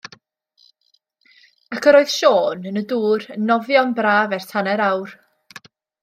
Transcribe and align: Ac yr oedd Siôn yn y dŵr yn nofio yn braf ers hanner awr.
Ac 1.75 1.89
yr 1.91 1.97
oedd 1.99 2.13
Siôn 2.13 2.63
yn 2.71 2.81
y 2.83 2.85
dŵr 2.93 3.25
yn 3.35 3.45
nofio 3.51 3.83
yn 3.89 3.93
braf 3.99 4.33
ers 4.39 4.49
hanner 4.57 4.83
awr. 4.91 5.13